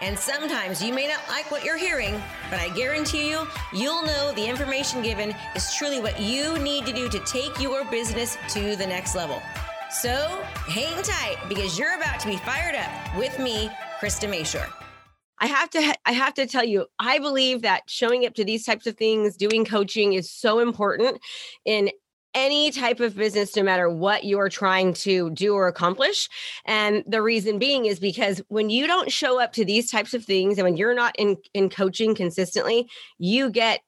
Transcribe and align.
And 0.00 0.18
sometimes 0.18 0.82
you 0.82 0.92
may 0.92 1.08
not 1.08 1.20
like 1.28 1.50
what 1.50 1.64
you're 1.64 1.78
hearing, 1.78 2.20
but 2.50 2.60
I 2.60 2.68
guarantee 2.70 3.30
you, 3.30 3.46
you'll 3.72 4.02
know 4.02 4.32
the 4.32 4.46
information 4.46 5.02
given 5.02 5.34
is 5.54 5.74
truly 5.74 6.00
what 6.00 6.20
you 6.20 6.58
need 6.58 6.84
to 6.86 6.92
do 6.92 7.08
to 7.08 7.18
take 7.20 7.58
your 7.60 7.84
business 7.86 8.36
to 8.50 8.76
the 8.76 8.86
next 8.86 9.14
level. 9.14 9.40
So 9.90 10.10
hang 10.68 11.02
tight 11.02 11.38
because 11.48 11.78
you're 11.78 11.94
about 11.94 12.20
to 12.20 12.26
be 12.26 12.36
fired 12.36 12.74
up 12.74 13.16
with 13.16 13.38
me, 13.38 13.70
Krista 13.98 14.28
Mashore. 14.28 14.70
I 15.38 15.46
have 15.46 15.70
to 15.70 15.94
I 16.04 16.12
have 16.12 16.34
to 16.34 16.46
tell 16.46 16.64
you 16.64 16.86
I 16.98 17.18
believe 17.18 17.62
that 17.62 17.82
showing 17.86 18.26
up 18.26 18.34
to 18.34 18.44
these 18.44 18.64
types 18.64 18.86
of 18.86 18.96
things 18.96 19.36
doing 19.36 19.64
coaching 19.64 20.14
is 20.14 20.30
so 20.30 20.60
important 20.60 21.20
in 21.64 21.90
any 22.36 22.70
type 22.70 23.00
of 23.00 23.16
business, 23.16 23.56
no 23.56 23.62
matter 23.62 23.88
what 23.88 24.24
you're 24.24 24.50
trying 24.50 24.92
to 24.92 25.30
do 25.30 25.54
or 25.54 25.66
accomplish. 25.66 26.28
And 26.66 27.02
the 27.06 27.22
reason 27.22 27.58
being 27.58 27.86
is 27.86 27.98
because 27.98 28.42
when 28.48 28.68
you 28.68 28.86
don't 28.86 29.10
show 29.10 29.40
up 29.40 29.54
to 29.54 29.64
these 29.64 29.90
types 29.90 30.12
of 30.12 30.24
things 30.24 30.58
and 30.58 30.64
when 30.64 30.76
you're 30.76 30.94
not 30.94 31.16
in, 31.18 31.38
in 31.54 31.70
coaching 31.70 32.14
consistently, 32.14 32.88
you 33.18 33.50
get 33.50 33.80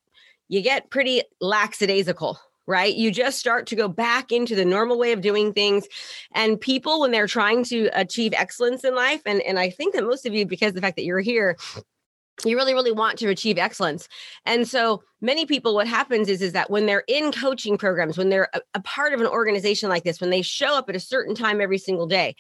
you 0.51 0.63
get 0.63 0.89
pretty 0.89 1.23
lackadaisical 1.41 2.41
right? 2.67 2.95
You 2.97 3.11
just 3.11 3.39
start 3.39 3.67
to 3.69 3.77
go 3.77 3.89
back 3.89 4.31
into 4.31 4.55
the 4.55 4.65
normal 4.65 4.99
way 4.99 5.13
of 5.13 5.23
doing 5.23 5.55
things. 5.55 5.89
And 6.35 6.61
people, 6.61 7.01
when 7.01 7.13
they're 7.13 7.27
trying 7.27 7.65
to 7.65 7.89
achieve 7.95 8.35
excellence 8.37 8.85
in 8.85 8.95
life, 8.95 9.23
and, 9.25 9.41
and 9.41 9.59
I 9.59 9.71
think 9.71 9.95
that 9.95 10.05
most 10.05 10.27
of 10.27 10.35
you, 10.35 10.45
because 10.45 10.75
the 10.75 10.83
fact 10.83 10.97
that 10.97 11.05
you're 11.05 11.21
here, 11.21 11.57
you 12.45 12.57
really 12.57 12.75
really 12.75 12.93
want 12.93 13.19
to 13.19 13.29
achieve 13.29 13.59
excellence. 13.59 14.09
And 14.45 14.67
so 14.67 15.03
many 15.21 15.47
people 15.47 15.75
what 15.75 15.87
happens 15.87 16.29
is 16.29 16.43
is 16.43 16.53
that 16.53 16.71
when 16.71 16.87
they're 16.87 17.05
in 17.09 17.33
coaching 17.33 17.77
programs 17.77 18.17
when 18.17 18.29
they're 18.29 18.49
a, 18.55 18.61
a, 18.75 18.81
part 18.81 19.13
of 19.13 19.21
an 19.21 19.27
organization 19.27 19.89
like 19.89 20.05
this 20.05 20.21
when 20.21 20.31
they 20.31 20.43
show 20.43 20.77
up 20.77 20.89
at 20.89 20.97
a 20.97 21.01
certain 21.01 21.35
time 21.35 21.61
every 21.61 21.79
single 21.79 22.07
day 22.07 22.35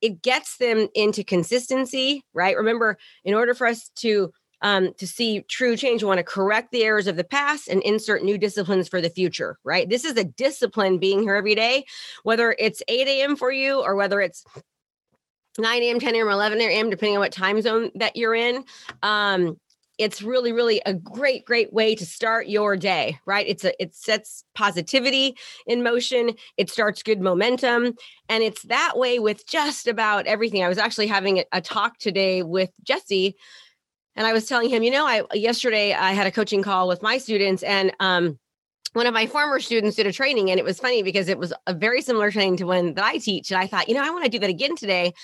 it 0.00 0.22
gets 0.22 0.56
them 0.58 0.88
into 0.94 1.24
consistency 1.24 2.24
right? 2.34 2.56
Remember 2.56 2.96
in 3.24 3.34
order 3.34 3.54
for 3.54 3.66
us 3.66 3.90
to 3.96 4.32
um, 4.62 4.92
to 4.98 5.06
see 5.06 5.40
true 5.48 5.74
change 5.74 6.02
we 6.02 6.06
want 6.06 6.18
to 6.18 6.24
correct 6.24 6.70
the 6.70 6.84
errors 6.84 7.06
of 7.06 7.16
the 7.16 7.24
past 7.24 7.66
and 7.66 7.82
insert 7.82 8.22
new 8.22 8.36
disciplines 8.36 8.88
for 8.88 9.00
the 9.00 9.10
future 9.10 9.58
right? 9.64 9.88
This 9.88 10.04
is 10.04 10.16
a 10.16 10.24
discipline 10.24 10.98
being 10.98 11.22
here 11.22 11.34
every 11.34 11.54
day 11.54 11.84
whether 12.22 12.54
it's 12.58 12.82
8 12.86 13.08
a.m 13.08 13.36
for 13.36 13.50
you 13.50 13.82
or 13.82 13.96
whether 13.96 14.20
it's 14.20 14.44
9 15.58 15.82
a.m., 15.82 16.00
10 16.00 16.14
a.m., 16.14 16.28
11 16.28 16.60
a.m., 16.60 16.90
depending 16.90 17.16
on 17.16 17.20
what 17.20 17.32
time 17.32 17.60
zone 17.60 17.90
that 17.96 18.16
you're 18.16 18.34
in. 18.34 18.64
Um, 19.02 19.56
it's 20.00 20.22
really, 20.22 20.50
really 20.50 20.80
a 20.86 20.94
great, 20.94 21.44
great 21.44 21.74
way 21.74 21.94
to 21.94 22.06
start 22.06 22.48
your 22.48 22.74
day, 22.74 23.18
right? 23.26 23.46
It's 23.46 23.66
a 23.66 23.82
it 23.82 23.94
sets 23.94 24.44
positivity 24.54 25.36
in 25.66 25.82
motion. 25.82 26.30
It 26.56 26.70
starts 26.70 27.02
good 27.02 27.20
momentum. 27.20 27.92
And 28.30 28.42
it's 28.42 28.62
that 28.62 28.94
way 28.96 29.18
with 29.18 29.46
just 29.46 29.86
about 29.86 30.26
everything. 30.26 30.64
I 30.64 30.70
was 30.70 30.78
actually 30.78 31.08
having 31.08 31.44
a, 31.52 31.60
talk 31.60 31.98
today 31.98 32.42
with 32.42 32.70
Jesse, 32.82 33.36
and 34.16 34.26
I 34.26 34.32
was 34.32 34.46
telling 34.46 34.70
him, 34.70 34.82
you 34.82 34.90
know, 34.90 35.06
I 35.06 35.22
yesterday 35.34 35.92
I 35.92 36.12
had 36.12 36.26
a 36.26 36.32
coaching 36.32 36.62
call 36.62 36.88
with 36.88 37.02
my 37.02 37.18
students, 37.18 37.62
and 37.62 37.92
um 38.00 38.38
one 38.92 39.06
of 39.06 39.14
my 39.14 39.26
former 39.26 39.60
students 39.60 39.96
did 39.96 40.06
a 40.06 40.12
training 40.12 40.50
and 40.50 40.58
it 40.58 40.64
was 40.64 40.80
funny 40.80 41.02
because 41.02 41.28
it 41.28 41.38
was 41.38 41.52
a 41.68 41.74
very 41.74 42.02
similar 42.02 42.30
training 42.32 42.56
to 42.56 42.64
one 42.64 42.94
that 42.94 43.04
I 43.04 43.18
teach. 43.18 43.52
And 43.52 43.60
I 43.60 43.66
thought, 43.66 43.88
you 43.88 43.94
know, 43.94 44.02
I 44.02 44.10
want 44.10 44.24
to 44.24 44.30
do 44.30 44.40
that 44.40 44.50
again 44.50 44.74
today. 44.74 45.14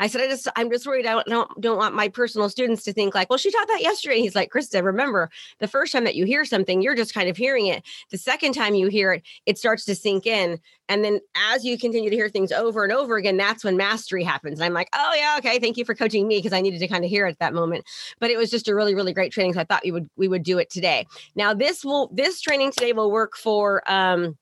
I 0.00 0.08
said, 0.08 0.22
I 0.22 0.26
just, 0.26 0.48
I'm 0.56 0.70
just 0.70 0.86
worried. 0.86 1.06
I 1.06 1.22
don't, 1.22 1.60
don't 1.60 1.76
want 1.76 1.94
my 1.94 2.08
personal 2.08 2.48
students 2.48 2.82
to 2.84 2.92
think 2.92 3.14
like, 3.14 3.30
well, 3.30 3.38
she 3.38 3.52
taught 3.52 3.68
that 3.68 3.80
yesterday. 3.80 4.20
He's 4.20 4.34
like, 4.34 4.50
Krista, 4.50 4.82
remember 4.82 5.30
the 5.60 5.68
first 5.68 5.92
time 5.92 6.02
that 6.04 6.16
you 6.16 6.24
hear 6.24 6.44
something, 6.44 6.82
you're 6.82 6.96
just 6.96 7.14
kind 7.14 7.28
of 7.28 7.36
hearing 7.36 7.66
it. 7.66 7.84
The 8.10 8.18
second 8.18 8.54
time 8.54 8.74
you 8.74 8.88
hear 8.88 9.12
it, 9.12 9.22
it 9.46 9.56
starts 9.56 9.84
to 9.84 9.94
sink 9.94 10.26
in. 10.26 10.58
And 10.92 11.02
then 11.02 11.20
as 11.34 11.64
you 11.64 11.78
continue 11.78 12.10
to 12.10 12.16
hear 12.16 12.28
things 12.28 12.52
over 12.52 12.84
and 12.84 12.92
over 12.92 13.16
again, 13.16 13.38
that's 13.38 13.64
when 13.64 13.78
mastery 13.78 14.22
happens. 14.22 14.58
And 14.58 14.66
I'm 14.66 14.74
like, 14.74 14.90
oh 14.94 15.14
yeah, 15.16 15.36
okay. 15.38 15.58
Thank 15.58 15.78
you 15.78 15.86
for 15.86 15.94
coaching 15.94 16.28
me 16.28 16.36
because 16.36 16.52
I 16.52 16.60
needed 16.60 16.80
to 16.80 16.86
kind 16.88 17.02
of 17.02 17.08
hear 17.08 17.26
it 17.26 17.30
at 17.30 17.38
that 17.38 17.54
moment. 17.54 17.86
But 18.20 18.30
it 18.30 18.36
was 18.36 18.50
just 18.50 18.68
a 18.68 18.74
really, 18.74 18.94
really 18.94 19.14
great 19.14 19.32
training. 19.32 19.54
So 19.54 19.60
I 19.60 19.64
thought 19.64 19.80
we 19.84 19.90
would, 19.90 20.10
we 20.16 20.28
would 20.28 20.42
do 20.42 20.58
it 20.58 20.68
today. 20.68 21.06
Now 21.34 21.54
this 21.54 21.82
will, 21.82 22.10
this 22.12 22.42
training 22.42 22.72
today 22.72 22.92
will 22.92 23.10
work 23.10 23.38
for, 23.38 23.82
um, 23.90 24.36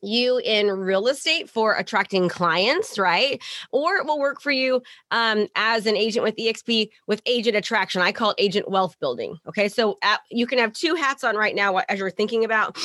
you 0.00 0.40
in 0.44 0.68
real 0.68 1.08
estate 1.08 1.50
for 1.50 1.74
attracting 1.74 2.28
clients, 2.28 3.00
right? 3.00 3.42
Or 3.72 3.96
it 3.96 4.06
will 4.06 4.20
work 4.20 4.40
for 4.40 4.52
you 4.52 4.80
um, 5.10 5.48
as 5.56 5.86
an 5.86 5.96
agent 5.96 6.22
with 6.22 6.36
EXP 6.36 6.90
with 7.08 7.20
agent 7.26 7.56
attraction. 7.56 8.00
I 8.00 8.12
call 8.12 8.30
it 8.30 8.36
agent 8.38 8.70
wealth 8.70 8.96
building. 9.00 9.36
Okay. 9.48 9.68
So 9.68 9.98
at, 10.02 10.20
you 10.30 10.46
can 10.46 10.60
have 10.60 10.72
two 10.72 10.94
hats 10.94 11.24
on 11.24 11.34
right 11.34 11.56
now 11.56 11.78
as 11.88 11.98
you're 11.98 12.10
thinking 12.12 12.44
about 12.44 12.78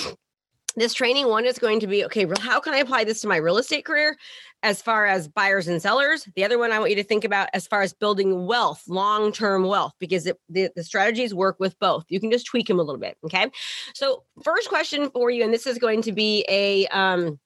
this 0.75 0.93
training 0.93 1.27
one 1.27 1.45
is 1.45 1.59
going 1.59 1.79
to 1.79 1.87
be 1.87 2.05
okay 2.05 2.27
how 2.39 2.59
can 2.59 2.73
i 2.73 2.77
apply 2.77 3.03
this 3.03 3.21
to 3.21 3.27
my 3.27 3.37
real 3.37 3.57
estate 3.57 3.85
career 3.85 4.17
as 4.63 4.81
far 4.81 5.05
as 5.05 5.27
buyers 5.27 5.67
and 5.67 5.81
sellers? 5.81 6.27
The 6.35 6.43
other 6.43 6.57
one 6.57 6.71
i 6.71 6.79
want 6.79 6.91
you 6.91 6.95
to 6.97 7.03
think 7.03 7.23
about 7.23 7.49
as 7.53 7.67
far 7.67 7.81
as 7.81 7.93
building 7.93 8.47
wealth 8.47 8.83
long-term 8.87 9.65
wealth 9.65 9.93
because 9.99 10.25
it, 10.25 10.37
the, 10.49 10.69
the 10.75 10.83
strategies 10.83 11.33
work 11.33 11.57
with 11.59 11.77
both. 11.79 12.05
You 12.09 12.19
can 12.19 12.31
just 12.31 12.45
tweak 12.45 12.67
them 12.67 12.79
a 12.79 12.83
little 12.83 13.01
bit 13.01 13.17
okay? 13.25 13.51
So 13.93 14.23
first 14.43 14.69
question 14.69 15.09
for 15.11 15.29
you 15.29 15.43
and 15.43 15.53
this 15.53 15.67
is 15.67 15.77
going 15.77 16.01
to 16.03 16.11
be 16.11 16.45
a 16.49 16.87
um, 16.87 17.39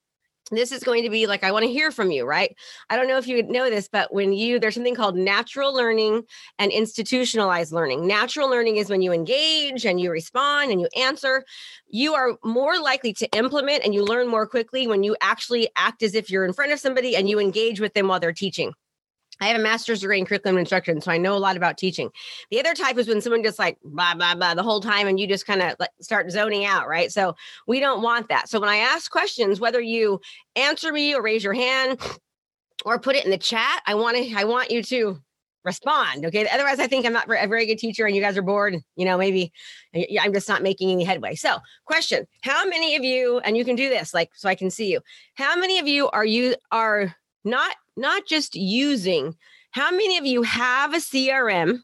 this 0.50 0.72
is 0.72 0.82
going 0.82 1.02
to 1.02 1.10
be 1.10 1.26
like 1.26 1.44
i 1.44 1.52
want 1.52 1.64
to 1.64 1.70
hear 1.70 1.90
from 1.90 2.10
you 2.10 2.24
right? 2.24 2.54
I 2.90 2.96
don't 2.96 3.08
know 3.08 3.16
if 3.16 3.26
you 3.26 3.42
know 3.42 3.70
this 3.70 3.88
but 3.88 4.12
when 4.12 4.32
you 4.32 4.58
there's 4.58 4.74
something 4.74 4.94
called 4.94 5.16
natural 5.16 5.74
learning 5.74 6.22
and 6.58 6.70
institutionalized 6.70 7.72
learning. 7.72 8.06
Natural 8.06 8.48
learning 8.48 8.76
is 8.76 8.90
when 8.90 9.02
you 9.02 9.12
engage 9.12 9.84
and 9.84 10.00
you 10.00 10.10
respond 10.10 10.70
and 10.70 10.80
you 10.80 10.88
answer. 10.96 11.44
You 11.88 12.14
are 12.14 12.38
more 12.44 12.78
likely 12.78 13.12
to 13.14 13.28
implement 13.36 13.84
and 13.84 13.94
you 13.94 14.04
learn 14.04 14.28
more 14.28 14.46
quickly 14.46 14.86
when 14.86 15.02
you 15.02 15.16
actually 15.20 15.68
act 15.76 16.02
as 16.02 16.14
if 16.14 16.30
you're 16.30 16.44
in 16.44 16.52
front 16.52 16.72
of 16.72 16.80
somebody 16.80 17.16
and 17.16 17.28
you 17.28 17.38
engage 17.38 17.80
with 17.80 17.94
them 17.94 18.08
while 18.08 18.20
they're 18.20 18.32
teaching 18.32 18.74
I 19.40 19.46
have 19.46 19.58
a 19.58 19.62
master's 19.62 20.00
degree 20.00 20.18
in 20.18 20.26
curriculum 20.26 20.58
instruction, 20.58 21.00
so 21.00 21.10
I 21.10 21.18
know 21.18 21.36
a 21.36 21.38
lot 21.38 21.56
about 21.56 21.78
teaching. 21.78 22.10
The 22.50 22.60
other 22.60 22.74
type 22.74 22.98
is 22.98 23.08
when 23.08 23.20
someone 23.20 23.42
just 23.42 23.58
like 23.58 23.78
blah 23.84 24.14
blah 24.14 24.34
blah 24.34 24.54
the 24.54 24.62
whole 24.62 24.80
time, 24.80 25.06
and 25.06 25.18
you 25.18 25.26
just 25.26 25.46
kind 25.46 25.62
of 25.62 25.74
like 25.78 25.90
start 26.00 26.30
zoning 26.30 26.64
out, 26.64 26.88
right? 26.88 27.12
So 27.12 27.36
we 27.66 27.80
don't 27.80 28.02
want 28.02 28.28
that. 28.28 28.48
So 28.48 28.60
when 28.60 28.68
I 28.68 28.76
ask 28.76 29.10
questions, 29.10 29.60
whether 29.60 29.80
you 29.80 30.20
answer 30.56 30.92
me 30.92 31.14
or 31.14 31.22
raise 31.22 31.44
your 31.44 31.54
hand 31.54 32.00
or 32.84 32.98
put 32.98 33.16
it 33.16 33.24
in 33.24 33.30
the 33.30 33.38
chat, 33.38 33.82
I 33.86 33.94
want 33.94 34.16
to 34.16 34.34
I 34.34 34.44
want 34.44 34.70
you 34.70 34.82
to 34.84 35.20
respond. 35.64 36.24
Okay. 36.26 36.48
Otherwise, 36.48 36.80
I 36.80 36.86
think 36.86 37.06
I'm 37.06 37.12
not 37.12 37.28
a 37.28 37.46
very 37.46 37.66
good 37.66 37.78
teacher, 37.78 38.06
and 38.06 38.16
you 38.16 38.22
guys 38.22 38.36
are 38.36 38.42
bored. 38.42 38.76
You 38.96 39.04
know, 39.04 39.18
maybe 39.18 39.52
I'm 40.20 40.32
just 40.32 40.48
not 40.48 40.62
making 40.62 40.90
any 40.90 41.04
headway. 41.04 41.34
So, 41.34 41.58
question: 41.84 42.26
How 42.42 42.64
many 42.66 42.96
of 42.96 43.04
you, 43.04 43.38
and 43.40 43.56
you 43.56 43.64
can 43.64 43.76
do 43.76 43.88
this, 43.88 44.12
like, 44.12 44.30
so 44.34 44.48
I 44.48 44.54
can 44.54 44.70
see 44.70 44.90
you. 44.90 45.00
How 45.34 45.56
many 45.56 45.78
of 45.78 45.86
you 45.86 46.08
are 46.10 46.24
you 46.24 46.56
are 46.72 47.14
not 47.44 47.76
not 47.98 48.26
just 48.26 48.54
using 48.54 49.34
how 49.72 49.90
many 49.90 50.16
of 50.16 50.24
you 50.24 50.42
have 50.42 50.94
a 50.94 50.98
crm 50.98 51.80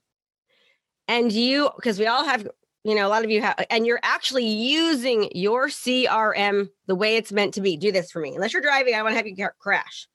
and 1.08 1.32
you 1.32 1.70
because 1.76 1.98
we 1.98 2.06
all 2.06 2.25
have 2.25 2.48
you 2.84 2.94
know 2.94 3.06
a 3.06 3.10
lot 3.10 3.25
of 3.25 3.30
you 3.30 3.41
have 3.42 3.64
and 3.70 3.86
you're 3.86 4.00
actually 4.02 4.47
using 4.47 5.30
your 5.34 5.69
crm 5.69 6.69
the 6.86 6.94
way 6.94 7.16
it's 7.16 7.32
meant 7.32 7.54
to 7.54 7.60
be. 7.60 7.76
Do 7.76 7.92
this 7.92 8.10
for 8.10 8.20
me. 8.20 8.34
Unless 8.34 8.52
you're 8.52 8.62
driving 8.62 8.94
i 8.94 9.02
want 9.02 9.12
to 9.12 9.16
have 9.16 9.26
you 9.26 9.48
crash. 9.58 10.08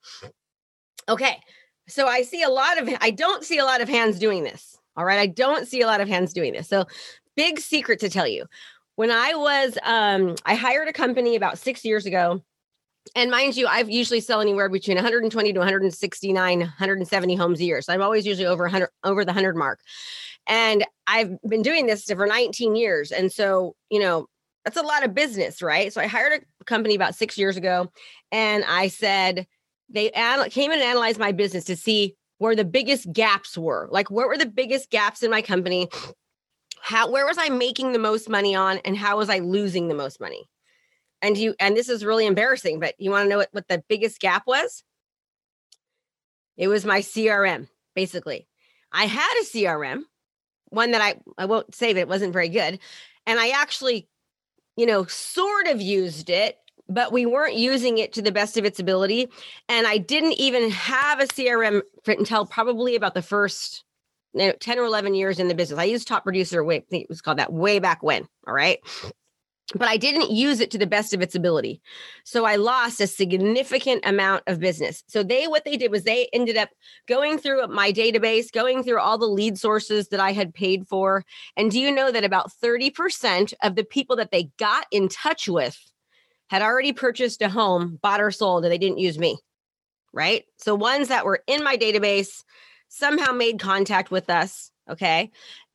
Okay 1.08 1.40
so 1.88 2.06
i 2.06 2.22
see 2.22 2.42
a 2.42 2.48
lot 2.48 2.80
of 2.80 2.88
i 3.00 3.10
don't 3.10 3.44
see 3.44 3.58
a 3.58 3.64
lot 3.64 3.80
of 3.80 3.88
hands 3.88 4.18
doing 4.18 4.44
this 4.44 4.76
all 4.96 5.04
right? 5.04 5.18
I 5.18 5.26
don't 5.26 5.66
see 5.66 5.80
a 5.80 5.86
lot 5.86 6.00
of 6.00 6.08
hands 6.08 6.32
doing 6.32 6.52
this. 6.52 6.68
So 6.68 6.84
big 7.36 7.58
secret 7.60 8.00
to 8.00 8.10
tell 8.10 8.26
you. 8.26 8.46
When 8.96 9.10
i 9.10 9.34
was 9.34 9.78
um 9.82 10.34
i 10.44 10.54
hired 10.54 10.88
a 10.88 10.92
company 10.92 11.34
about 11.34 11.58
six 11.58 11.84
years 11.84 12.04
ago 12.04 12.42
and 13.14 13.30
mind 13.30 13.56
you, 13.56 13.66
I've 13.66 13.90
usually 13.90 14.20
sell 14.20 14.40
anywhere 14.40 14.68
between 14.68 14.96
120 14.96 15.52
to 15.52 15.58
169, 15.58 16.58
170 16.60 17.34
homes 17.34 17.60
a 17.60 17.64
year. 17.64 17.82
So 17.82 17.92
I'm 17.92 18.02
always 18.02 18.26
usually 18.26 18.46
over 18.46 18.64
100 18.64 18.88
over 19.04 19.24
the 19.24 19.30
100 19.30 19.56
mark. 19.56 19.80
And 20.46 20.84
I've 21.06 21.36
been 21.48 21.62
doing 21.62 21.86
this 21.86 22.04
for 22.04 22.26
19 22.26 22.76
years. 22.76 23.12
And 23.12 23.30
so, 23.30 23.74
you 23.90 24.00
know, 24.00 24.26
that's 24.64 24.76
a 24.76 24.82
lot 24.82 25.04
of 25.04 25.14
business, 25.14 25.62
right? 25.62 25.92
So 25.92 26.00
I 26.00 26.06
hired 26.06 26.44
a 26.60 26.64
company 26.64 26.94
about 26.94 27.14
6 27.14 27.38
years 27.38 27.56
ago 27.56 27.90
and 28.30 28.64
I 28.64 28.88
said 28.88 29.46
they 29.88 30.10
an- 30.10 30.50
came 30.50 30.70
and 30.70 30.82
analyzed 30.82 31.18
my 31.18 31.32
business 31.32 31.64
to 31.64 31.76
see 31.76 32.14
where 32.38 32.54
the 32.54 32.64
biggest 32.64 33.12
gaps 33.12 33.56
were. 33.56 33.88
Like 33.90 34.10
what 34.10 34.28
were 34.28 34.38
the 34.38 34.46
biggest 34.46 34.90
gaps 34.90 35.22
in 35.22 35.30
my 35.30 35.42
company? 35.42 35.88
How 36.82 37.10
where 37.10 37.26
was 37.26 37.38
I 37.38 37.48
making 37.48 37.92
the 37.92 37.98
most 37.98 38.28
money 38.28 38.54
on 38.54 38.78
and 38.78 38.96
how 38.96 39.18
was 39.18 39.28
I 39.28 39.38
losing 39.38 39.88
the 39.88 39.94
most 39.94 40.20
money? 40.20 40.48
And 41.22 41.36
you 41.36 41.54
and 41.60 41.76
this 41.76 41.88
is 41.88 42.04
really 42.04 42.26
embarrassing 42.26 42.80
but 42.80 42.94
you 42.98 43.10
want 43.10 43.24
to 43.24 43.28
know 43.28 43.38
what, 43.38 43.48
what 43.52 43.68
the 43.68 43.82
biggest 43.88 44.20
gap 44.20 44.46
was 44.46 44.82
it 46.56 46.68
was 46.68 46.84
my 46.84 47.00
crm 47.00 47.68
basically 47.94 48.46
i 48.92 49.04
had 49.06 49.40
a 49.40 49.44
crm 49.44 50.02
one 50.68 50.92
that 50.92 51.02
i 51.02 51.16
i 51.38 51.44
won't 51.44 51.74
say 51.74 51.90
it 51.90 52.08
wasn't 52.08 52.32
very 52.32 52.48
good 52.48 52.78
and 53.26 53.38
i 53.38 53.50
actually 53.50 54.08
you 54.80 54.86
know, 54.86 55.04
sort 55.04 55.66
of 55.66 55.80
used 55.82 56.30
it, 56.30 56.56
but 56.88 57.12
we 57.12 57.26
weren't 57.26 57.54
using 57.54 57.98
it 57.98 58.14
to 58.14 58.22
the 58.22 58.32
best 58.32 58.56
of 58.56 58.64
its 58.64 58.80
ability. 58.80 59.28
And 59.68 59.86
I 59.86 59.98
didn't 59.98 60.40
even 60.40 60.70
have 60.70 61.20
a 61.20 61.26
CRM 61.26 61.82
until 62.06 62.46
probably 62.46 62.96
about 62.96 63.12
the 63.12 63.20
first 63.20 63.84
you 64.32 64.46
know, 64.46 64.52
10 64.52 64.78
or 64.78 64.84
11 64.84 65.14
years 65.14 65.38
in 65.38 65.48
the 65.48 65.54
business. 65.54 65.78
I 65.78 65.84
used 65.84 66.08
Top 66.08 66.22
Producer 66.22 66.64
way, 66.64 66.82
it 66.90 67.08
was 67.10 67.20
called 67.20 67.38
that 67.38 67.52
way 67.52 67.78
back 67.78 68.02
when. 68.02 68.26
All 68.46 68.54
right 68.54 68.78
but 69.74 69.88
I 69.88 69.96
didn't 69.96 70.30
use 70.30 70.60
it 70.60 70.70
to 70.72 70.78
the 70.78 70.86
best 70.86 71.14
of 71.14 71.22
its 71.22 71.34
ability. 71.34 71.80
So 72.24 72.44
I 72.44 72.56
lost 72.56 73.00
a 73.00 73.06
significant 73.06 74.04
amount 74.04 74.42
of 74.46 74.58
business. 74.58 75.04
So 75.06 75.22
they 75.22 75.46
what 75.46 75.64
they 75.64 75.76
did 75.76 75.92
was 75.92 76.02
they 76.02 76.28
ended 76.32 76.56
up 76.56 76.70
going 77.06 77.38
through 77.38 77.66
my 77.68 77.92
database, 77.92 78.50
going 78.50 78.82
through 78.82 78.98
all 78.98 79.18
the 79.18 79.26
lead 79.26 79.58
sources 79.58 80.08
that 80.08 80.20
I 80.20 80.32
had 80.32 80.54
paid 80.54 80.88
for. 80.88 81.24
And 81.56 81.70
do 81.70 81.78
you 81.78 81.92
know 81.92 82.10
that 82.10 82.24
about 82.24 82.50
30% 82.62 83.54
of 83.62 83.76
the 83.76 83.84
people 83.84 84.16
that 84.16 84.32
they 84.32 84.50
got 84.58 84.86
in 84.90 85.08
touch 85.08 85.48
with 85.48 85.78
had 86.48 86.62
already 86.62 86.92
purchased 86.92 87.40
a 87.42 87.48
home, 87.48 87.98
bought 88.02 88.20
or 88.20 88.32
sold, 88.32 88.64
and 88.64 88.72
they 88.72 88.78
didn't 88.78 88.98
use 88.98 89.18
me. 89.18 89.38
Right? 90.12 90.44
So 90.56 90.74
ones 90.74 91.08
that 91.08 91.24
were 91.24 91.44
in 91.46 91.62
my 91.62 91.76
database 91.76 92.42
somehow 92.88 93.30
made 93.30 93.60
contact 93.60 94.10
with 94.10 94.28
us, 94.28 94.72
okay? 94.90 95.30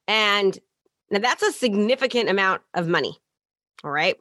And 0.06 0.60
now 1.10 1.20
that's 1.20 1.44
a 1.44 1.54
significant 1.54 2.30
amount 2.30 2.62
of 2.74 2.90
money 2.90 3.18
all 3.84 3.92
right. 3.92 4.16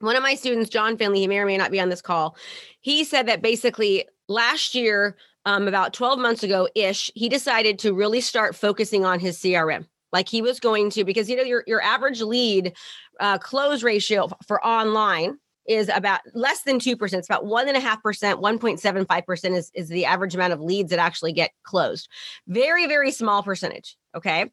One 0.00 0.16
of 0.16 0.22
my 0.22 0.34
students, 0.34 0.68
John 0.68 0.96
Finley, 0.96 1.20
he 1.20 1.26
may 1.26 1.38
or 1.38 1.46
may 1.46 1.56
not 1.56 1.70
be 1.70 1.80
on 1.80 1.88
this 1.88 2.02
call. 2.02 2.36
He 2.80 3.04
said 3.04 3.26
that 3.28 3.42
basically 3.42 4.06
last 4.28 4.74
year, 4.74 5.16
um, 5.46 5.68
about 5.68 5.94
12 5.94 6.18
months 6.18 6.42
ago 6.42 6.68
ish, 6.74 7.10
he 7.14 7.28
decided 7.28 7.78
to 7.78 7.94
really 7.94 8.20
start 8.20 8.54
focusing 8.54 9.04
on 9.04 9.20
his 9.20 9.38
CRM. 9.38 9.86
Like 10.12 10.28
he 10.28 10.42
was 10.42 10.60
going 10.60 10.90
to, 10.90 11.04
because 11.04 11.30
you 11.30 11.36
know, 11.36 11.42
your, 11.42 11.64
your 11.66 11.80
average 11.82 12.20
lead 12.20 12.74
uh, 13.20 13.38
close 13.38 13.82
ratio 13.82 14.28
for 14.46 14.64
online 14.64 15.38
is 15.66 15.88
about 15.88 16.20
less 16.34 16.62
than 16.62 16.78
2%. 16.78 17.12
It's 17.12 17.28
about 17.28 17.44
1.5%, 17.44 18.00
1.75% 18.00 19.56
is, 19.56 19.70
is 19.74 19.88
the 19.88 20.04
average 20.04 20.34
amount 20.34 20.52
of 20.52 20.60
leads 20.60 20.90
that 20.90 20.98
actually 20.98 21.32
get 21.32 21.50
closed. 21.64 22.08
Very, 22.46 22.86
very 22.86 23.10
small 23.10 23.42
percentage. 23.42 23.96
Okay. 24.14 24.50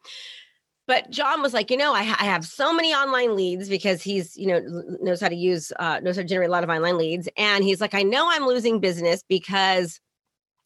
But 0.86 1.10
John 1.10 1.42
was 1.42 1.54
like, 1.54 1.72
you 1.72 1.78
know, 1.78 1.94
I, 1.94 2.02
I, 2.02 2.26
have 2.26 2.46
so 2.46 2.74
many 2.74 2.94
online 2.94 3.38
leads 3.38 3.70
because 3.70 4.02
he's, 4.02 4.36
you 4.36 4.48
know, 4.48 4.60
knows 5.02 5.22
how 5.22 5.30
to 5.30 5.36
use, 5.36 5.72
uh, 5.80 6.02
knows 6.02 6.18
how 6.18 6.24
to 6.24 6.28
generate 6.28 6.50
a 6.50 6.52
lot 6.52 6.64
of 6.64 6.70
online 6.70 6.98
leads. 6.98 7.30
And 7.38 7.64
he's 7.64 7.80
like, 7.80 7.94
I 7.94 8.04
know 8.04 8.30
I'm 8.30 8.46
losing 8.46 8.82
business 8.82 9.24
because 9.28 10.02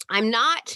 I'm 0.10 0.32
not 0.32 0.76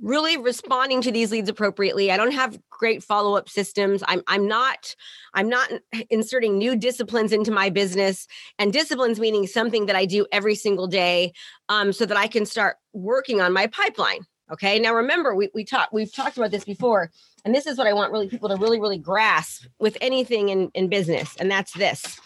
really 0.00 0.36
responding 0.36 1.02
to 1.02 1.10
these 1.10 1.32
leads 1.32 1.48
appropriately. 1.48 2.10
I 2.10 2.16
don't 2.16 2.32
have 2.32 2.58
great 2.70 3.02
follow-up 3.02 3.48
systems. 3.48 4.02
I'm 4.06 4.22
I'm 4.26 4.46
not 4.46 4.94
I'm 5.34 5.48
not 5.48 5.70
inserting 6.10 6.56
new 6.56 6.76
disciplines 6.76 7.32
into 7.32 7.50
my 7.50 7.70
business 7.70 8.26
and 8.58 8.72
disciplines 8.72 9.18
meaning 9.18 9.46
something 9.46 9.86
that 9.86 9.96
I 9.96 10.04
do 10.04 10.26
every 10.30 10.54
single 10.54 10.86
day 10.86 11.32
um, 11.68 11.92
so 11.92 12.06
that 12.06 12.16
I 12.16 12.28
can 12.28 12.46
start 12.46 12.76
working 12.92 13.40
on 13.40 13.52
my 13.52 13.66
pipeline. 13.66 14.20
Okay. 14.50 14.78
Now 14.78 14.94
remember, 14.94 15.34
we 15.34 15.50
we 15.54 15.64
talked 15.64 15.92
we've 15.92 16.12
talked 16.12 16.36
about 16.36 16.50
this 16.50 16.64
before, 16.64 17.10
and 17.44 17.54
this 17.54 17.66
is 17.66 17.78
what 17.78 17.86
I 17.86 17.92
want 17.92 18.12
really 18.12 18.28
people 18.28 18.48
to 18.48 18.56
really, 18.56 18.80
really 18.80 18.98
grasp 18.98 19.66
with 19.78 19.96
anything 20.00 20.48
in, 20.48 20.70
in 20.74 20.88
business, 20.88 21.36
and 21.36 21.50
that's 21.50 21.72
this. 21.72 22.20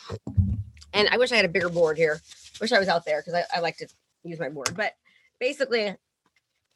And 0.93 1.09
I 1.09 1.17
wish 1.17 1.33
I 1.33 1.37
had 1.37 1.45
a 1.45 1.49
bigger 1.49 1.69
board 1.69 1.97
here. 1.97 2.21
Wish 2.61 2.73
I 2.73 2.79
was 2.79 2.89
out 2.89 3.05
there 3.05 3.21
because 3.21 3.35
I, 3.35 3.45
I 3.57 3.61
like 3.61 3.77
to 3.79 3.89
use 4.25 4.39
my 4.39 4.49
board. 4.49 4.73
But 4.77 4.93
basically, 5.41 5.97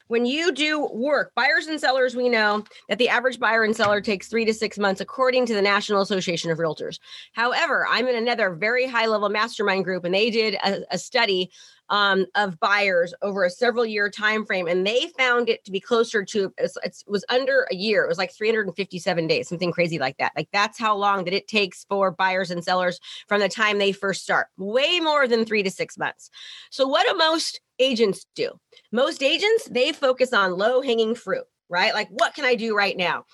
when 0.07 0.25
you 0.25 0.51
do 0.51 0.87
work, 0.93 1.33
buyers 1.35 1.67
and 1.67 1.79
sellers, 1.79 2.15
we 2.15 2.29
know 2.29 2.63
that 2.89 2.97
the 2.97 3.09
average 3.09 3.39
buyer 3.39 3.63
and 3.63 3.75
seller 3.75 4.01
takes 4.01 4.27
three 4.27 4.45
to 4.45 4.53
six 4.53 4.77
months, 4.77 5.01
according 5.01 5.45
to 5.47 5.53
the 5.53 5.61
National 5.61 6.01
Association 6.01 6.51
of 6.51 6.57
Realtors. 6.57 6.99
However, 7.33 7.85
I'm 7.89 8.07
in 8.07 8.15
another 8.15 8.55
very 8.55 8.87
high 8.87 9.05
level 9.05 9.29
mastermind 9.29 9.83
group, 9.85 10.03
and 10.03 10.13
they 10.13 10.29
did 10.29 10.55
a, 10.55 10.81
a 10.91 10.97
study 10.97 11.51
um, 11.89 12.25
of 12.35 12.59
buyers 12.59 13.13
over 13.21 13.43
a 13.43 13.49
several 13.49 13.85
year 13.85 14.09
time 14.09 14.45
frame, 14.45 14.67
and 14.67 14.85
they 14.85 15.07
found 15.17 15.49
it 15.49 15.63
to 15.65 15.71
be 15.71 15.79
closer 15.79 16.23
to 16.25 16.53
it 16.57 17.03
was 17.07 17.25
under 17.29 17.67
a 17.71 17.75
year. 17.75 18.03
It 18.03 18.09
was 18.09 18.17
like 18.17 18.33
357 18.33 19.27
days, 19.27 19.47
something 19.47 19.71
crazy 19.71 19.99
like 19.99 20.17
that. 20.17 20.33
Like 20.35 20.49
that's 20.51 20.77
how 20.77 20.95
long 20.95 21.25
that 21.25 21.33
it 21.33 21.47
takes 21.47 21.85
for 21.85 22.11
buyers 22.11 22.51
and 22.51 22.63
sellers 22.63 22.99
from 23.27 23.39
the 23.39 23.49
time 23.49 23.77
they 23.77 23.91
first 23.91 24.23
start. 24.23 24.47
Way 24.57 24.99
more 24.99 25.27
than 25.27 25.45
three 25.45 25.63
to 25.63 25.71
six 25.71 25.97
months. 25.97 26.29
So 26.69 26.87
what 26.87 27.07
do 27.07 27.15
most 27.17 27.61
agents 27.79 28.25
do? 28.35 28.51
Most 28.91 29.23
agents 29.23 29.65
they 29.65 29.91
focus 29.91 30.33
on 30.33 30.57
low 30.57 30.81
hanging 30.81 31.15
fruit, 31.15 31.45
right? 31.69 31.93
Like 31.93 32.09
what 32.09 32.33
can 32.33 32.45
I 32.45 32.55
do 32.55 32.75
right 32.75 32.97
now? 32.97 33.25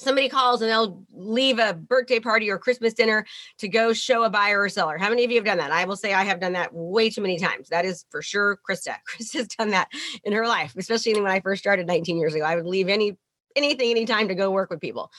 somebody 0.00 0.28
calls 0.28 0.62
and 0.62 0.70
they'll 0.70 1.04
leave 1.12 1.58
a 1.58 1.74
birthday 1.74 2.18
party 2.18 2.50
or 2.50 2.58
Christmas 2.58 2.94
dinner 2.94 3.26
to 3.58 3.68
go 3.68 3.92
show 3.92 4.24
a 4.24 4.30
buyer 4.30 4.62
or 4.62 4.68
seller. 4.68 4.96
How 4.96 5.10
many 5.10 5.24
of 5.24 5.30
you 5.30 5.36
have 5.36 5.44
done 5.44 5.58
that? 5.58 5.70
I 5.70 5.84
will 5.84 5.96
say 5.96 6.14
I 6.14 6.24
have 6.24 6.40
done 6.40 6.54
that 6.54 6.72
way 6.72 7.10
too 7.10 7.20
many 7.20 7.38
times. 7.38 7.68
That 7.68 7.84
is 7.84 8.06
for 8.10 8.22
sure 8.22 8.58
Krista. 8.68 8.96
Krista's 9.08 9.48
done 9.48 9.70
that 9.70 9.88
in 10.24 10.32
her 10.32 10.46
life, 10.46 10.74
especially 10.76 11.14
when 11.14 11.30
I 11.30 11.40
first 11.40 11.62
started 11.62 11.86
19 11.86 12.16
years 12.16 12.34
ago. 12.34 12.44
I 12.44 12.56
would 12.56 12.66
leave 12.66 12.88
any 12.88 13.16
anything 13.56 13.90
anytime 13.90 14.28
to 14.28 14.34
go 14.34 14.50
work 14.50 14.70
with 14.70 14.80
people. 14.80 15.10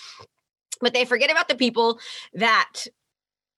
But 0.80 0.94
they 0.94 1.06
forget 1.06 1.30
about 1.30 1.48
the 1.48 1.56
people 1.56 2.00
that 2.34 2.88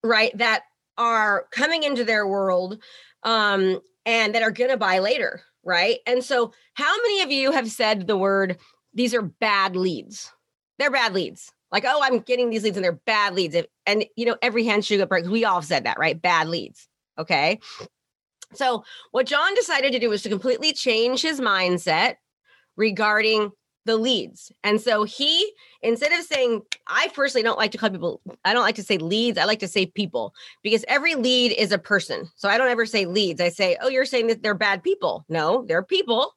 right 0.04 0.38
that 0.38 0.64
are 0.98 1.48
coming 1.52 1.84
into 1.84 2.04
their 2.04 2.28
world 2.28 2.80
um 3.24 3.80
and 4.06 4.36
that 4.36 4.44
are 4.44 4.52
going 4.52 4.70
to 4.70 4.78
buy 4.78 5.00
later, 5.00 5.42
right? 5.64 6.00
And 6.06 6.24
so 6.24 6.54
how 6.74 6.96
many 6.98 7.22
of 7.22 7.32
you 7.32 7.52
have 7.52 7.70
said 7.72 8.08
the 8.08 8.18
word 8.18 8.58
these 8.94 9.14
are 9.14 9.22
bad 9.22 9.76
leads? 9.76 10.32
they're 10.80 10.92
bad 10.92 11.14
leads. 11.14 11.52
Like, 11.72 11.86
oh, 11.88 12.00
I'm 12.04 12.20
getting 12.20 12.50
these 12.50 12.64
leads 12.64 12.78
and 12.78 12.84
they're 12.84 12.92
bad 12.92 13.34
leads. 13.34 13.56
And, 13.86 14.06
you 14.16 14.26
know, 14.26 14.38
every 14.42 14.64
hand 14.64 14.86
should 14.86 15.00
go 15.00 15.06
break. 15.06 15.26
We 15.26 15.46
all 15.46 15.62
said 15.62 15.86
that, 15.86 15.98
right? 15.98 16.22
Bad 16.22 16.48
leads. 16.48 16.88
Okay. 17.18 17.60
So, 18.54 18.84
what 19.12 19.26
John 19.26 19.56
decided 19.56 19.92
to 19.94 20.00
do 20.00 20.10
was 20.10 20.22
to 20.24 20.30
completely 20.30 20.74
change 20.74 21.22
his 21.22 21.40
mindset 21.40 22.16
regarding 22.76 23.52
the 23.86 23.98
leads. 23.98 24.52
And 24.64 24.80
so 24.80 25.04
he, 25.04 25.52
instead 25.82 26.12
of 26.12 26.26
saying, 26.26 26.62
I 26.88 27.10
personally 27.14 27.44
don't 27.44 27.58
like 27.58 27.72
to 27.72 27.78
call 27.78 27.90
people, 27.90 28.22
I 28.46 28.54
don't 28.54 28.64
like 28.64 28.76
to 28.76 28.84
say 28.84 28.98
leads, 28.98 29.38
I 29.38 29.46
like 29.46 29.60
to 29.60 29.68
say 29.68 29.86
people 29.86 30.34
because 30.64 30.86
every 30.88 31.16
lead 31.16 31.52
is 31.52 31.72
a 31.72 31.78
person. 31.78 32.30
So 32.36 32.50
I 32.50 32.58
don't 32.58 32.70
ever 32.70 32.86
say 32.86 33.06
leads. 33.06 33.42
I 33.42 33.50
say, 33.50 33.78
oh, 33.82 33.90
you're 33.90 34.06
saying 34.06 34.28
that 34.28 34.44
they're 34.44 34.54
bad 34.54 34.84
people. 34.84 35.26
No, 35.30 35.66
they're 35.68 35.84
people 35.84 36.34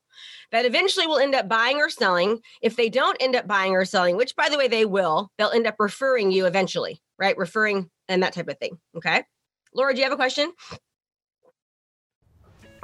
that 0.53 0.65
eventually 0.65 1.07
will 1.07 1.19
end 1.19 1.35
up 1.35 1.49
buying 1.49 1.77
or 1.77 1.91
selling. 1.91 2.41
If 2.63 2.77
they 2.77 2.89
don't 2.89 3.17
end 3.21 3.37
up 3.37 3.47
buying 3.47 3.75
or 3.75 3.85
selling, 3.85 4.17
which 4.17 4.37
by 4.37 4.49
the 4.49 4.59
way, 4.59 4.69
they 4.69 4.85
will, 4.85 5.31
they'll 5.39 5.51
end 5.51 5.67
up 5.67 5.77
referring 5.79 6.31
you 6.31 6.47
eventually, 6.47 7.01
right? 7.19 7.37
Referring 7.37 7.91
and 8.09 8.23
that 8.23 8.33
type 8.33 8.49
of 8.49 8.59
thing. 8.59 8.79
Okay. 8.97 9.25
Laura, 9.75 9.93
do 9.93 9.99
you 9.99 10.05
have 10.05 10.13
a 10.13 10.17
question? 10.17 10.53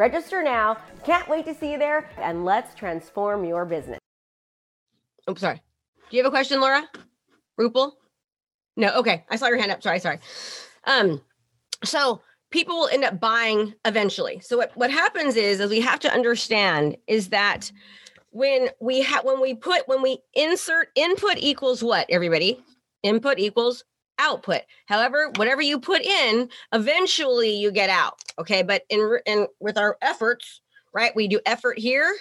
Register 0.00 0.42
now. 0.42 0.78
Can't 1.04 1.28
wait 1.28 1.44
to 1.44 1.54
see 1.54 1.72
you 1.72 1.78
there, 1.78 2.08
and 2.16 2.42
let's 2.42 2.74
transform 2.74 3.44
your 3.44 3.66
business. 3.66 3.98
Oh, 5.28 5.34
sorry. 5.34 5.62
Do 6.10 6.16
you 6.16 6.22
have 6.22 6.32
a 6.32 6.34
question, 6.34 6.58
Laura? 6.58 6.88
Rupal? 7.60 7.92
No. 8.78 8.94
Okay. 8.94 9.26
I 9.28 9.36
saw 9.36 9.48
your 9.48 9.58
hand 9.58 9.70
up. 9.70 9.82
Sorry. 9.82 9.98
Sorry. 9.98 10.18
Um, 10.84 11.20
so 11.84 12.22
people 12.50 12.76
will 12.76 12.88
end 12.88 13.04
up 13.04 13.20
buying 13.20 13.74
eventually. 13.84 14.40
So 14.40 14.56
what, 14.56 14.74
what 14.74 14.90
happens 14.90 15.36
is, 15.36 15.60
is 15.60 15.68
we 15.68 15.82
have 15.82 16.00
to 16.00 16.10
understand 16.10 16.96
is 17.06 17.28
that 17.28 17.70
when 18.30 18.70
we 18.80 19.02
have 19.02 19.26
when 19.26 19.38
we 19.38 19.52
put 19.52 19.86
when 19.86 20.00
we 20.00 20.16
insert 20.32 20.88
input 20.94 21.36
equals 21.36 21.84
what 21.84 22.06
everybody 22.08 22.64
input 23.02 23.38
equals 23.38 23.84
output 24.20 24.62
however 24.86 25.30
whatever 25.36 25.62
you 25.62 25.80
put 25.80 26.02
in 26.02 26.48
eventually 26.72 27.54
you 27.54 27.70
get 27.70 27.90
out 27.90 28.20
okay 28.38 28.62
but 28.62 28.82
in 28.88 29.18
in 29.26 29.46
with 29.60 29.78
our 29.78 29.96
efforts 30.02 30.60
right 30.92 31.16
we 31.16 31.26
do 31.26 31.40
effort 31.46 31.78
here 31.78 32.14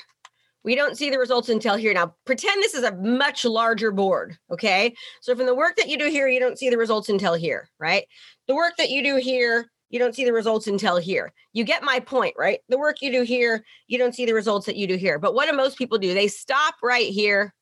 we 0.64 0.76
don't 0.76 0.98
see 0.98 1.10
the 1.10 1.20
results 1.20 1.50
until 1.50 1.76
here 1.76 1.94
now 1.94 2.14
pretend 2.26 2.62
this 2.64 2.74
is 2.74 2.84
a 2.84 2.96
much 2.96 3.46
larger 3.46 3.92
board 3.92 4.38
okay 4.52 4.94
so 5.22 5.36
from 5.36 5.46
the 5.46 5.56
work 5.56 5.76
that 5.76 5.90
you 5.90 5.98
do 5.98 6.10
here 6.10 6.28
you 6.28 6.40
don't 6.40 6.58
see 6.58 6.70
the 6.70 6.78
results 6.78 7.10
until 7.10 7.34
here 7.34 7.70
right 7.80 8.06
the 8.48 8.56
work 8.56 8.74
that 8.78 8.90
you 8.90 9.04
do 9.04 9.18
here 9.18 9.70
you 9.90 9.98
don't 9.98 10.16
see 10.16 10.26
the 10.26 10.34
results 10.34 10.68
until 10.68 10.98
here. 10.98 11.34
You 11.54 11.64
get 11.64 11.84
my 11.84 12.00
point, 12.00 12.36
right? 12.38 12.60
The 12.70 12.78
work 12.78 13.02
you 13.02 13.12
do 13.12 13.24
here, 13.24 13.64
you 13.88 13.98
don't 13.98 14.14
see 14.14 14.26
the 14.26 14.34
results 14.34 14.68
that 14.68 14.76
you 14.76 14.88
do 14.88 14.98
here. 14.98 15.18
But 15.18 15.34
what 15.34 15.50
do 15.50 15.56
most 15.56 15.78
people 15.78 15.98
do? 15.98 16.14
They 16.14 16.28
stop 16.28 16.76
right 16.84 17.08
here 17.08 17.54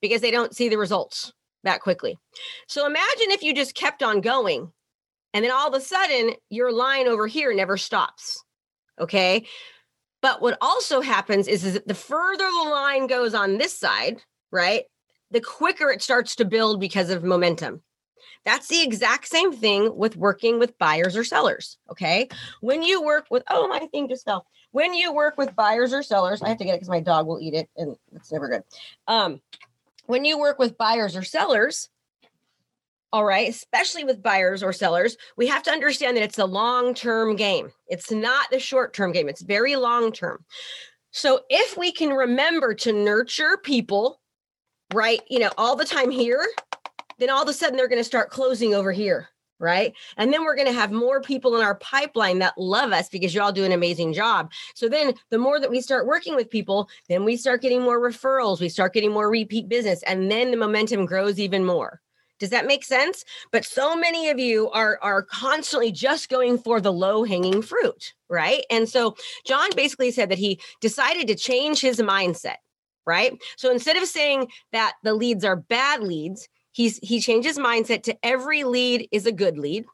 because 0.00 0.20
they 0.20 0.30
don't 0.30 0.54
see 0.54 0.68
the 0.68 0.78
results 0.78 1.32
that 1.68 1.80
quickly. 1.80 2.18
So 2.66 2.86
imagine 2.86 3.30
if 3.30 3.42
you 3.42 3.54
just 3.54 3.74
kept 3.74 4.02
on 4.02 4.20
going 4.20 4.72
And 5.34 5.44
then 5.44 5.52
all 5.52 5.68
of 5.68 5.74
a 5.74 5.80
sudden, 5.80 6.34
your 6.48 6.72
line 6.72 7.06
over 7.06 7.26
here 7.26 7.54
never 7.54 7.76
stops. 7.76 8.42
Okay. 8.98 9.46
But 10.20 10.42
what 10.42 10.58
also 10.60 11.00
happens 11.00 11.46
is, 11.46 11.64
is 11.64 11.74
that 11.74 11.86
the 11.86 11.94
further 11.94 12.44
the 12.44 12.70
line 12.70 13.06
goes 13.06 13.34
on 13.34 13.58
this 13.58 13.78
side, 13.78 14.22
right, 14.50 14.84
the 15.30 15.40
quicker 15.40 15.90
it 15.90 16.02
starts 16.02 16.34
to 16.36 16.44
build 16.44 16.80
because 16.80 17.10
of 17.10 17.22
momentum. 17.22 17.82
That's 18.44 18.68
the 18.68 18.82
exact 18.82 19.28
same 19.28 19.52
thing 19.52 19.96
with 19.96 20.16
working 20.16 20.58
with 20.58 20.78
buyers 20.78 21.16
or 21.16 21.22
sellers. 21.22 21.78
Okay. 21.90 22.28
When 22.60 22.82
you 22.82 23.02
work 23.02 23.26
with, 23.30 23.42
oh, 23.50 23.68
my 23.68 23.80
thing 23.92 24.08
just 24.08 24.24
fell. 24.24 24.46
When 24.72 24.94
you 24.94 25.12
work 25.12 25.36
with 25.38 25.54
buyers 25.54 25.92
or 25.92 26.02
sellers, 26.02 26.42
I 26.42 26.48
have 26.48 26.58
to 26.58 26.64
get 26.64 26.72
it 26.72 26.78
because 26.78 26.88
my 26.88 27.00
dog 27.00 27.26
will 27.26 27.40
eat 27.40 27.54
it 27.54 27.68
and 27.76 27.96
it's 28.14 28.32
never 28.32 28.48
good. 28.48 28.62
Um, 29.06 29.40
when 30.08 30.24
you 30.24 30.38
work 30.38 30.58
with 30.58 30.78
buyers 30.78 31.14
or 31.14 31.22
sellers, 31.22 31.90
all 33.12 33.26
right, 33.26 33.48
especially 33.48 34.04
with 34.04 34.22
buyers 34.22 34.62
or 34.62 34.72
sellers, 34.72 35.16
we 35.36 35.46
have 35.46 35.62
to 35.64 35.70
understand 35.70 36.16
that 36.16 36.24
it's 36.24 36.38
a 36.38 36.46
long 36.46 36.94
term 36.94 37.36
game. 37.36 37.70
It's 37.88 38.10
not 38.10 38.50
the 38.50 38.58
short 38.58 38.94
term 38.94 39.12
game, 39.12 39.28
it's 39.28 39.42
very 39.42 39.76
long 39.76 40.10
term. 40.10 40.44
So 41.10 41.40
if 41.50 41.76
we 41.76 41.92
can 41.92 42.10
remember 42.10 42.74
to 42.74 42.92
nurture 42.92 43.58
people, 43.62 44.20
right, 44.94 45.20
you 45.28 45.38
know, 45.38 45.50
all 45.58 45.76
the 45.76 45.84
time 45.84 46.10
here, 46.10 46.46
then 47.18 47.28
all 47.28 47.42
of 47.42 47.48
a 47.48 47.52
sudden 47.52 47.76
they're 47.76 47.88
going 47.88 48.00
to 48.00 48.04
start 48.04 48.30
closing 48.30 48.74
over 48.74 48.92
here. 48.92 49.28
Right. 49.60 49.92
And 50.16 50.32
then 50.32 50.44
we're 50.44 50.54
going 50.54 50.68
to 50.68 50.72
have 50.72 50.92
more 50.92 51.20
people 51.20 51.56
in 51.56 51.64
our 51.64 51.74
pipeline 51.74 52.38
that 52.38 52.56
love 52.56 52.92
us 52.92 53.08
because 53.08 53.34
you 53.34 53.42
all 53.42 53.50
do 53.50 53.64
an 53.64 53.72
amazing 53.72 54.12
job. 54.12 54.52
So 54.74 54.88
then 54.88 55.14
the 55.30 55.38
more 55.38 55.58
that 55.58 55.70
we 55.70 55.80
start 55.80 56.06
working 56.06 56.36
with 56.36 56.48
people, 56.48 56.88
then 57.08 57.24
we 57.24 57.36
start 57.36 57.60
getting 57.60 57.82
more 57.82 58.00
referrals, 58.00 58.60
we 58.60 58.68
start 58.68 58.94
getting 58.94 59.10
more 59.10 59.28
repeat 59.28 59.68
business, 59.68 60.04
and 60.04 60.30
then 60.30 60.52
the 60.52 60.56
momentum 60.56 61.06
grows 61.06 61.40
even 61.40 61.64
more. 61.64 62.00
Does 62.38 62.50
that 62.50 62.66
make 62.66 62.84
sense? 62.84 63.24
But 63.50 63.64
so 63.64 63.96
many 63.96 64.28
of 64.28 64.38
you 64.38 64.70
are 64.70 64.98
are 65.02 65.22
constantly 65.22 65.90
just 65.90 66.28
going 66.28 66.58
for 66.58 66.80
the 66.80 66.92
low 66.92 67.24
hanging 67.24 67.62
fruit, 67.62 68.14
right? 68.28 68.64
And 68.70 68.88
so 68.88 69.16
John 69.44 69.70
basically 69.74 70.10
said 70.10 70.28
that 70.30 70.38
he 70.38 70.60
decided 70.80 71.26
to 71.28 71.34
change 71.34 71.80
his 71.80 71.98
mindset, 71.98 72.56
right? 73.06 73.32
So 73.56 73.70
instead 73.70 73.96
of 73.96 74.06
saying 74.06 74.48
that 74.72 74.94
the 75.02 75.14
leads 75.14 75.44
are 75.44 75.56
bad 75.56 76.02
leads, 76.02 76.48
he's 76.78 76.98
he 77.02 77.20
changed 77.20 77.46
his 77.46 77.58
mindset 77.58 78.04
to 78.04 78.16
every 78.22 78.62
lead 78.62 79.08
is 79.10 79.26
a 79.26 79.32
good 79.32 79.58
lead 79.58 79.84